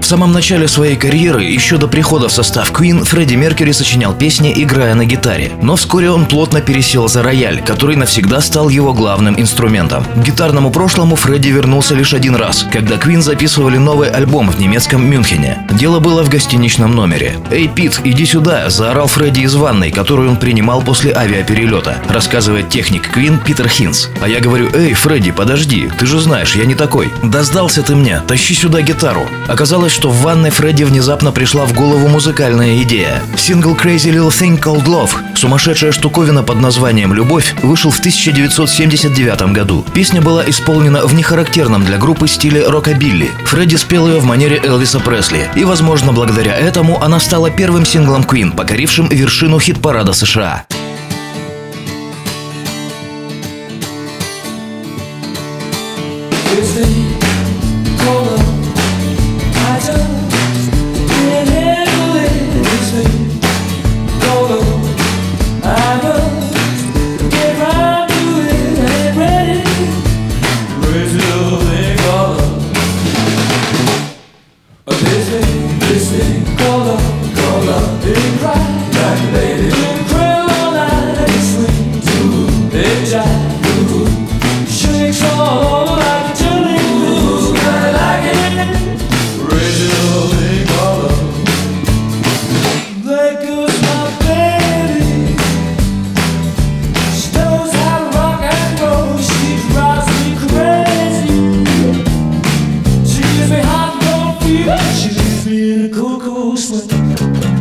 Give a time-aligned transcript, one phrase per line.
[0.00, 4.52] В самом начале своей карьеры, еще до прихода в состав Queen, Фредди Меркьюри сочинял песни,
[4.56, 5.52] играя на гитаре.
[5.62, 10.04] Но вскоре он плотно пересел за рояль, который навсегда стал его главным инструментом.
[10.04, 15.08] К гитарному прошлому Фредди вернулся лишь один раз, когда Queen записывали новый альбом в немецком
[15.08, 15.66] Мюнхене.
[15.70, 17.36] Дело было в гостиничном номере.
[17.50, 23.16] «Эй, Пит, иди сюда!»– заорал Фредди из ванной, которую он принимал после авиаперелета, рассказывает техник
[23.16, 24.08] Queen Питер Хинс.
[24.20, 27.12] А я говорю, «Эй, Фредди, подожди, ты же знаешь, я не такой.
[27.22, 29.28] Да сдался ты мне, тащи сюда гитару».
[29.46, 33.20] Оказалось, что в ванной Фредди внезапно пришла в голову музыкальная идея.
[33.36, 39.84] Сингл Crazy Little Thing Called Love, сумасшедшая штуковина под названием «Любовь», вышел в 1979 году.
[39.92, 43.30] Песня была исполнена в нехарактерном для группы стиле рокобилли.
[43.46, 48.22] Фредди спел ее в манере Элвиса Пресли, и, возможно, благодаря этому она стала первым синглом
[48.22, 50.64] Queen, покорившим вершину хит-парада США.
[56.56, 56.89] This thing
[106.00, 107.59] cuckoo's when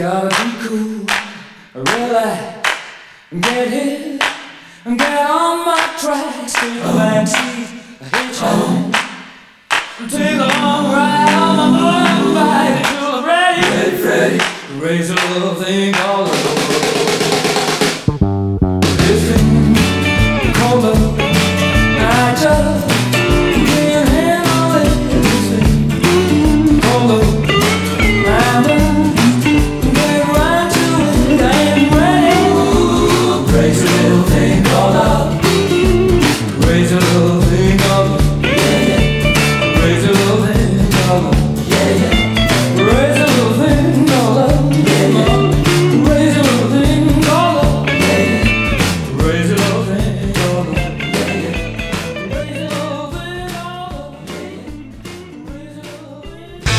[0.00, 1.04] Gotta be cool,
[1.74, 2.70] relax,
[3.38, 4.22] get hit,
[4.96, 7.68] get on my tracks, take a backseat,
[8.08, 8.96] hitchhike,
[10.08, 12.78] take a long ride on my motorbike.
[12.78, 14.40] Until I'm ready, ready, ready,
[14.80, 15.94] raise a little thing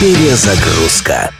[0.00, 1.30] Перезагрузка.